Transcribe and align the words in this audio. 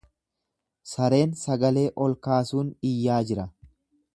Sareen 0.91 1.35
sagalee 1.41 1.85
ol 2.07 2.17
kaasuun 2.29 2.73
iyyaa 2.93 3.21
jira. 3.33 3.47